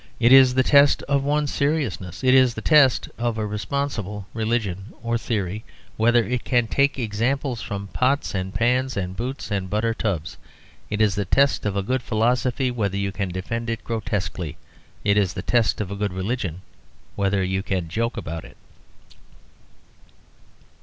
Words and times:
It 0.19 0.31
is 0.31 0.55
the 0.55 0.63
test 0.63 1.03
of 1.03 1.23
one's 1.23 1.53
seriousness. 1.53 2.23
It 2.23 2.33
is 2.33 2.55
the 2.55 2.61
test 2.61 3.07
of 3.19 3.37
a 3.37 3.45
responsible 3.45 4.25
religion 4.33 4.85
or 5.03 5.15
theory 5.15 5.63
whether 5.95 6.23
it 6.23 6.43
can 6.43 6.65
take 6.65 6.97
examples 6.97 7.61
from 7.61 7.85
pots 7.89 8.33
and 8.33 8.51
pans 8.51 8.97
and 8.97 9.15
boots 9.15 9.51
and 9.51 9.69
butter 9.69 9.93
tubs. 9.93 10.37
It 10.89 11.01
is 11.01 11.13
the 11.13 11.25
test 11.25 11.67
of 11.67 11.77
a 11.77 11.83
good 11.83 12.01
philosophy 12.01 12.71
whether 12.71 12.97
you 12.97 13.11
can 13.11 13.29
defend 13.29 13.69
it 13.69 13.83
grotesquely. 13.83 14.57
It 15.03 15.17
is 15.17 15.33
the 15.33 15.43
test 15.43 15.79
of 15.79 15.91
a 15.91 15.95
good 15.95 16.13
religion 16.13 16.63
whether 17.15 17.43
you 17.43 17.61
can 17.61 17.87
joke 17.87 18.17
about 18.17 18.43
it. 18.43 18.57